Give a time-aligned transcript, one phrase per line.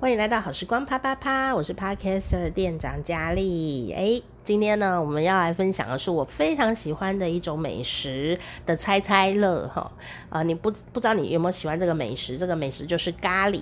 [0.00, 3.92] 欢迎来到好时光啪啪啪，我是 Podcaster 店长佳丽。
[3.92, 9.92] 诶，今天呢，我们要来分享的是我非常喜欢的一种美食的猜猜乐哈。
[10.30, 12.38] 啊、你不不知道你有没有喜欢这个美食？
[12.38, 13.60] 这个美食就是咖喱。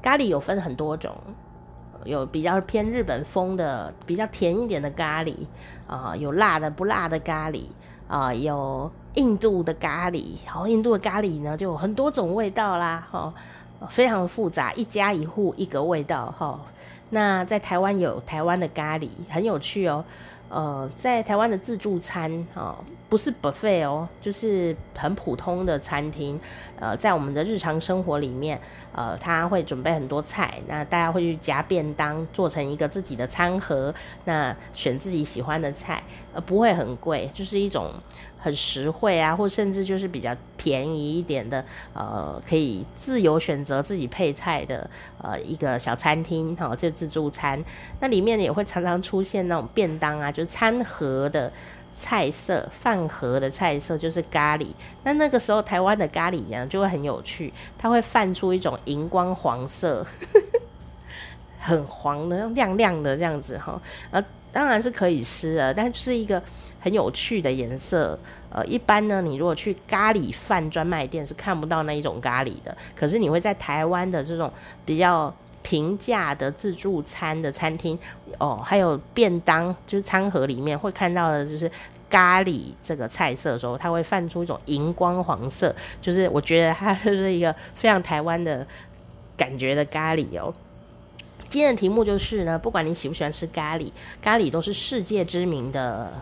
[0.00, 1.12] 咖喱有分很多种，
[2.04, 5.34] 有比较偏日本风的，比较甜一点的咖喱
[5.88, 7.64] 啊、有辣的不辣的咖喱
[8.06, 10.36] 啊、有印度的咖喱。
[10.46, 13.34] 好，印度的咖喱呢，就有很多种味道啦，哈。
[13.88, 16.60] 非常复杂，一家一户一个味道哈。
[17.10, 20.04] 那在台湾有台湾的咖喱，很有趣哦。
[20.48, 22.76] 呃，在台湾的自助餐啊，
[23.08, 26.38] 不是 buffet 哦，就是很普通的餐厅。
[26.78, 28.60] 呃，在我们的日常生活里面，
[28.92, 33.92] 呃，他会准备很多菜，那大家会去夹便当，做成一个自己的餐盒，
[34.24, 36.00] 那选自己喜欢的菜，
[36.32, 37.92] 呃，不会很贵，就是一种
[38.46, 44.88] 很实惠啊，或甚至就是比较便宜一点的，呃，可以自由选择自己配菜的，
[45.20, 47.60] 呃，一个小餐厅，哈、哦，就自助餐。
[47.98, 51.52] 那里面也会常常出现那种便当啊，就是餐盒的。
[51.98, 54.66] 菜色，饭盒的菜色就是咖喱。
[55.02, 60.06] 那那个时候台湾的咖喱呢，就会很有趣，它会泛出一种荧光黄色，
[61.58, 63.80] 很黄的，亮亮的这样子哈。
[64.10, 64.22] 呃，
[64.56, 66.42] 当然是可以吃的，但是一个
[66.80, 68.18] 很有趣的颜色。
[68.48, 74.50] 呃，一般呢，你如果去咖喱饭专卖店是看不到那一种咖喱的，可是你会在台湾的这种
[74.86, 75.34] 比较。
[75.62, 77.98] 平价的自助餐的餐厅
[78.38, 81.68] 哦，还有便当，就是餐盒里面会看到的，就是
[82.08, 88.64] 咖喱这个菜色的时候，它会泛出一种荧光黄色，就是我觉得它就是一个非常台湾的
[89.36, 90.54] 感觉的咖喱哦。
[91.48, 96.12] 今天的题目就是呢，不管你喜不喜欢吃咖喱，咖喱都是世界知名的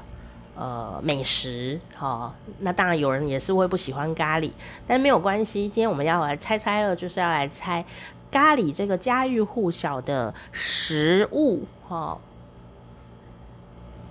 [0.57, 2.33] 呃美食哦。
[2.61, 4.51] 那当然有人也是会不喜欢咖喱，
[4.87, 5.63] 但没有关系。
[5.63, 7.85] 今天我们要来猜猜了，就是要来猜。
[8.31, 12.19] 咖喱这个家喻户晓的食物，哈，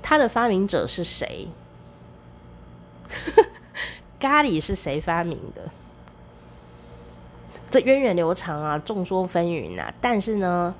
[0.01, 1.49] 它的发明者是谁？
[4.17, 5.69] 咖喱是谁发明的？
[7.69, 9.93] 这源远流长啊，众说纷纭啊。
[9.99, 10.73] 但是呢，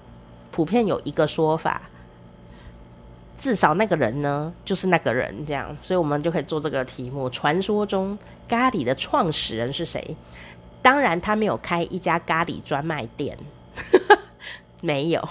[0.53, 1.81] 普遍有一个说法，
[3.37, 7.27] 至少那个人呢，就是那个人这样，所以我们就可以做这个题目。
[7.31, 10.15] 传说中咖喱的创始人是谁？
[10.83, 13.35] 当然，他没有开一家咖喱专卖店，
[14.81, 15.27] 没有。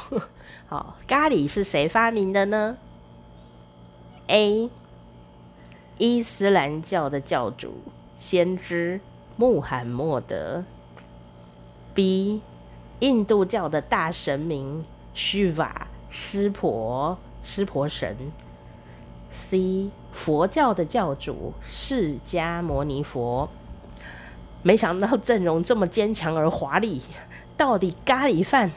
[0.67, 2.77] 好，咖喱是谁发明的呢
[4.27, 4.69] ？A.
[5.99, 7.75] 伊斯兰教的教主
[8.19, 9.01] 先知
[9.37, 10.65] 穆罕默德。
[11.95, 12.41] B.
[13.01, 14.85] 印度教的大神明
[15.15, 18.17] 须瓦湿婆湿婆神。
[19.31, 19.91] C.
[20.13, 23.49] 佛教的教主释迦牟尼佛。
[24.63, 27.01] 没想到阵容这么坚强而华丽，
[27.57, 28.71] 到底咖喱饭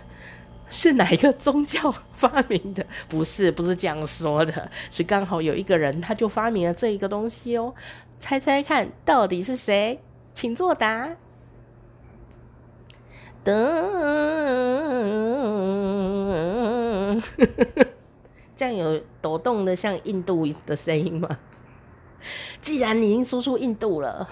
[0.70, 2.86] 是哪一个宗教发明的？
[3.08, 7.74] 不是，不是这样说的，是刚好有一个人他就发明了这一个东西哦。
[8.18, 10.00] 猜猜看到底是谁？
[10.34, 11.16] 请作答。
[13.44, 13.52] 噔，
[18.56, 21.40] 这样有抖动的像印度的声音吗？
[22.62, 24.30] 既然你已经说出印度了。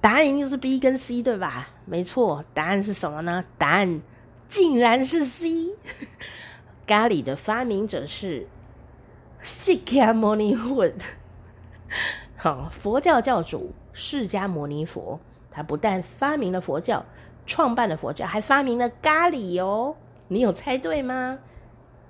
[0.00, 1.70] 答案一定是 B 跟 C 对吧？
[1.86, 3.42] 没错，答案是什么呢？
[3.56, 4.02] 答案
[4.46, 5.74] 竟然是 C。
[6.86, 8.46] 咖喱的发明者是
[9.40, 10.90] 释迦牟尼佛。
[12.36, 15.18] 好，佛教教主释迦牟尼佛，
[15.50, 17.06] 他不但发明了佛教，
[17.46, 19.96] 创办了佛教，还发明了咖喱哦。
[20.34, 21.38] 你有猜对吗？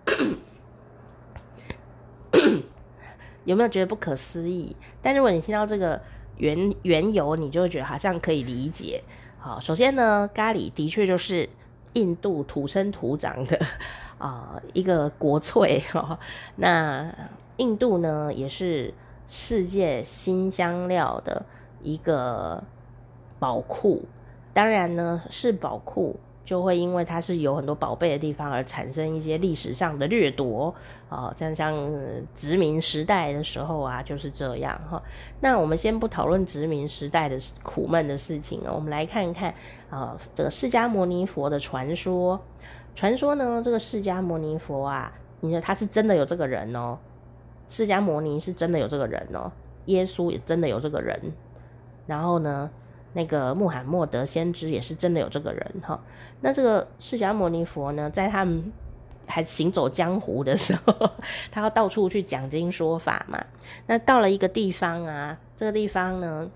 [3.44, 4.74] 有没有觉得不可思议？
[5.02, 6.00] 但如果你听到这个。
[6.36, 9.04] 缘缘由，你就会觉得好像可以理解。
[9.38, 11.48] 好，首先呢，咖喱的确就是
[11.92, 13.56] 印度土生土长的
[14.18, 16.18] 啊、 一个国粹哈。
[16.58, 17.14] 那
[17.58, 18.92] 印度呢，也是
[19.28, 21.46] 世界新香料的
[21.84, 22.64] 一个
[23.38, 24.02] 宝库。
[24.52, 26.18] 当然呢，是宝库。
[26.44, 30.74] 就会因为它是有很多宝贝的地方而产生一些历史上的掠夺
[31.08, 31.74] 啊，像像
[32.34, 35.02] 殖民时代的时候啊，就是这样哈。
[35.40, 39.54] 那我们先不讨论殖民时代的苦闷的事情，我们来看一看
[39.88, 42.40] 啊，这个释迦牟尼佛的传说。
[42.94, 46.96] 传说呢，这个释迦牟尼佛啊，你说他是真的有这个人哦，
[47.68, 49.50] 释迦牟尼是真的有这个人哦，
[49.86, 51.20] 耶稣也真的有这个人，
[52.06, 52.70] 然后呢，
[53.14, 55.98] 那个穆罕默德先知也是真的有这个人哈，
[56.40, 58.72] 那这个释迦牟尼佛呢，在他们
[59.26, 61.10] 还行走江湖的时候，
[61.50, 63.42] 他要到处去讲经说法嘛。
[63.86, 66.50] 那到了一个地方啊，这个地方呢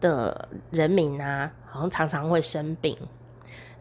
[0.00, 2.96] 的人民啊，好像常常会生病。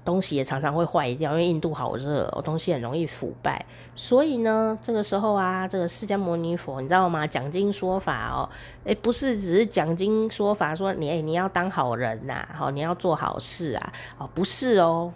[0.07, 3.65] 东西也常常会坏掉，因为印度好热哦，东西很容易腐败。
[3.93, 7.27] 所以呢，这个时候啊，这个释迦牟尼佛，你知道吗？
[7.27, 8.47] 讲经说法哦，
[8.85, 15.11] 诶，不是只是讲经说法，说你诶，你要当好人呐，好，你要做好事啊，哦，不是哦，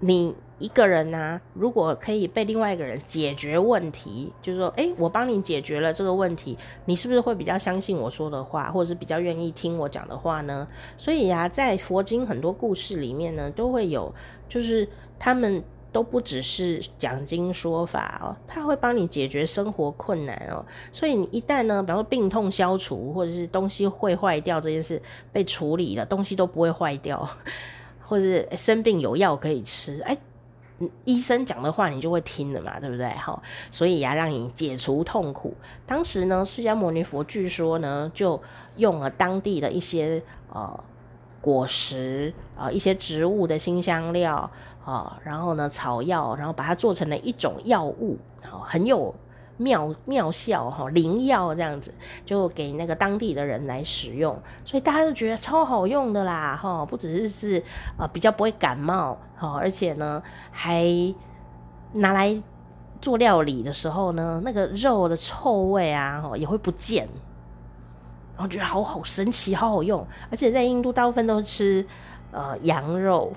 [0.00, 0.34] 你。
[0.58, 10.66] 一个人呢、啊，如果可以被另外一个人解决问题，就是说，诶，我帮你解决了这个问题，你是不是会比较相信我说的话，或者是比较愿意听我讲的话呢？
[10.96, 14.12] 所以呀、在佛经很多故事里面呢，都会有，
[14.48, 14.88] 就是
[15.18, 15.62] 他们
[15.92, 20.64] 都不只是讲经说法哦，他会帮你解决生活困难哦。
[20.90, 25.00] 所以你一旦呢，比方说病痛消除，或者是东西会坏掉这件事
[25.32, 27.28] 被处理了，东西都不会坏掉，
[28.00, 30.18] 或者是生病有药可以吃，诶。
[31.04, 33.08] 医生讲的话你就会听了嘛，对不对？
[33.10, 35.54] 哈，所以呀，让你解除痛苦。
[35.86, 38.40] 当时呢，释迦牟尼佛据说呢，就
[38.76, 40.22] 用了当地的一些
[40.52, 40.84] 呃
[41.40, 44.50] 果实啊、呃，一些植物的辛香料
[44.84, 48.16] 啊、然后呢草药，然后把它做成了一种药物，
[48.48, 49.14] 好、呃，很有。
[49.58, 51.92] 妙妙效哈，灵药这样子，
[52.24, 57.62] 就给那个当地的人来使用，所以大家都觉得超好用的啦哈，不只是是
[57.98, 60.86] 呃比较不会感冒哈，而且呢还
[61.92, 62.42] 拿来
[63.00, 67.08] 做料理的时候呢，那个肉的臭味啊哈也会不见，
[68.34, 71.84] 然后觉得好好神奇，好好用，而且在印度大部分都吃
[72.30, 73.32] 呃羊肉。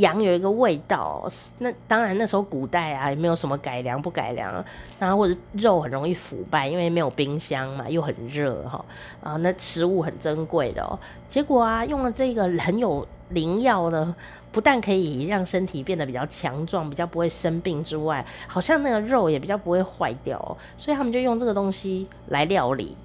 [0.00, 1.26] 羊有一个味道，
[1.58, 4.52] 那当然那时候古代啊也没有什么改良不改良，
[4.98, 8.84] 然后或者肉很容易腐败，因为没有冰箱嘛，又很热哈
[9.22, 10.98] 啊，那食物很珍贵的哦。
[11.28, 14.14] 结果啊用了这个很有灵药呢，
[14.50, 22.96] 不但可以让身体变得比较强壮，比较不会生病之外，好像那个肉也比较不会坏掉哦，所以他们就用这个东西来料理，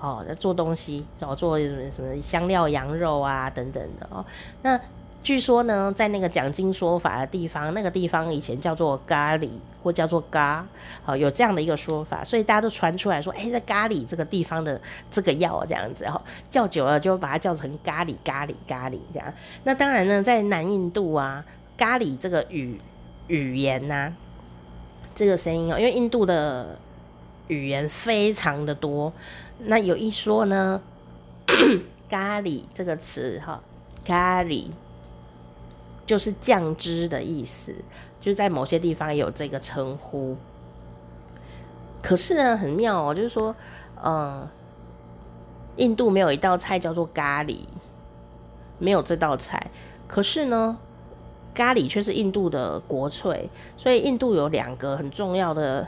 [0.00, 4.24] 哦，做东西，然后做什么什么香料羊肉啊等等的哦，
[4.62, 4.78] 那。
[5.28, 9.50] 据说呢，在那个讲经说法的地方，那个地方以前叫做咖喱，
[9.82, 10.66] 或叫做咖，
[11.04, 14.80] 好，有这样的一个说法，所以大家都传出来说，哎、在咖喱这个地方的
[15.10, 19.34] 这个药这样子，哈，叫久了就把它叫成咖喱咖喱咖喱这样。
[19.64, 21.44] 那当然呢，在南印度啊，
[21.76, 22.80] 咖喱这个语
[23.26, 24.16] 语言呐、啊，
[25.14, 26.78] 这个声音哦，因为印度的
[27.48, 29.12] 语言非常的多，
[29.58, 30.80] 那有一说呢，
[32.08, 33.60] 咖喱这个词哈，
[34.06, 34.70] 咖喱。
[36.08, 37.74] 就是酱汁的意思，
[38.18, 40.34] 就在某些地方有这个称呼。
[42.02, 43.54] 可是呢，很妙哦，就是说，
[44.02, 44.48] 嗯，
[45.76, 47.58] 印度没有一道菜叫做咖喱，
[48.78, 49.70] 没有这道菜。
[50.06, 50.78] 可是呢，
[51.54, 55.86] 咖喱却是印度的国粹，所以印度有两个很重要的。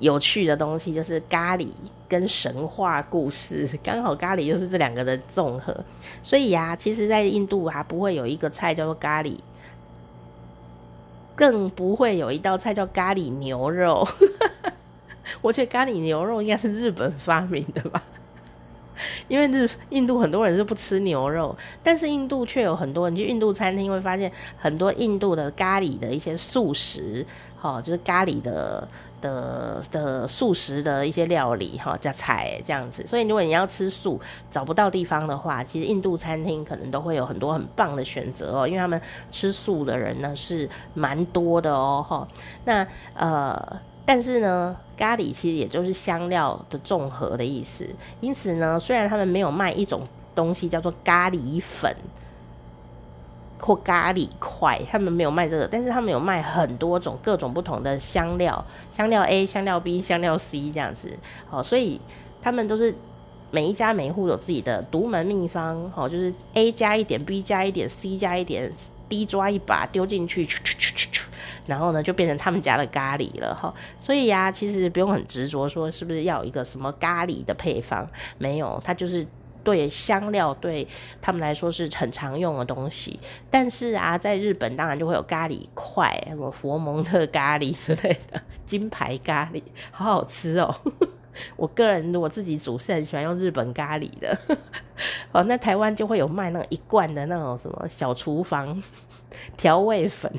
[0.00, 1.68] 有趣的东西就是咖喱
[2.08, 5.74] 跟神话故事， 刚好咖喱就是这两个的综合，
[6.22, 9.36] 所以呀、啊，其实，在印度还不会有一个菜叫做咖喱，
[11.34, 14.06] 更不会有一道菜叫咖喱牛肉。
[15.40, 18.02] 我觉得咖喱牛肉应该是日本发明的吧，
[19.28, 27.26] 因为是印度很多人是不吃牛肉，但是印度却有很多人去印度餐厅会发现很多印度的咖喱的一些素食。
[27.60, 28.86] 哦，就是咖喱的
[29.22, 33.06] 的的素食的一些料理哈，加菜这样子。
[33.06, 34.20] 所以如果你要吃素，
[34.50, 42.04] 找不到地方的话，其实印度餐厅可能都会有很多很棒的选择哦，因为他们吃素的人呢是蛮多的哦。
[42.06, 42.28] 哈，
[42.66, 47.88] 那呃，但是呢，咖喱其实也就是香料的综合的意思。
[48.20, 50.02] 因此呢，虽然他们没有卖一种
[50.34, 51.96] 东西叫做咖喱粉。
[53.56, 61.08] 或咖喱块，他们没有卖这个，但是他们有卖很多种各种不同的香料，香料 A、香料 B、香料 C 这样子，
[61.48, 61.98] 好，所以
[62.42, 62.94] 他们都是
[63.50, 68.70] 每一家每户有自己的独门秘方，好，就是 A 加一点，B 加一点，C 加一点
[69.08, 70.46] ，D 抓一把丢进去，
[71.66, 79.26] 然后呢就变成他们家的咖喱了，哈，所以呀，其实不用很执着说是不是要一个什么咖喱的配方，没有，它就是。
[79.64, 80.86] 对香料对
[81.22, 83.18] 他们来说是很常用的东西，
[83.48, 90.74] 但是啊，在日本当然就会有咖喱块，什么佛蒙特咖喱之类的，金牌咖喱，好好吃哦。
[91.56, 94.36] 我个人我自己煮是很喜欢用日本咖喱的。
[95.32, 98.82] 哦，那台湾就会有卖那一罐的那种什么小厨房
[99.56, 100.30] 调味粉，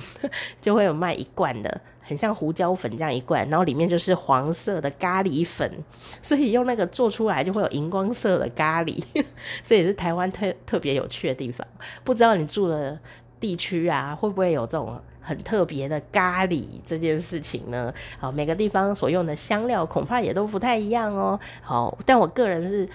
[0.61, 1.81] 就会有卖一罐的。
[2.07, 5.67] 很像胡椒粉这样一罐，然后里面就是黄色的咖喱粉，
[6.21, 9.03] 所以用那个做出来就会有荧光色的咖喱，
[9.65, 11.65] 这也是台湾特特别有趣的地方。
[12.03, 12.95] 不知道你住的
[13.45, 17.93] 地区啊，会不会有这种很特别的咖喱这件事情呢？
[18.17, 21.39] 好，每个地方所用的香料恐怕也都不太一样哦。
[21.61, 22.89] 好，但我个人是，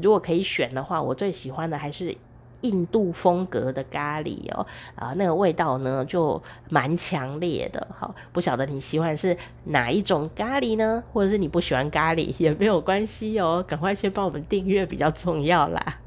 [0.00, 2.16] 如果可以选的话，我最喜欢的还是
[2.62, 7.86] 印度风格的咖喱哦，啊，那个味道呢就蛮强烈的。
[7.98, 11.04] 好，不晓得你喜欢是哪一种咖喱呢？
[11.12, 15.98] 或者是你不喜欢咖喱也没有关系哦，赶快先帮我们订阅比较重要啦。